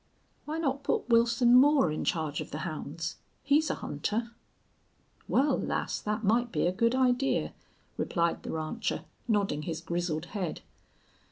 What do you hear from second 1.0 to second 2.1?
Wilson Moore in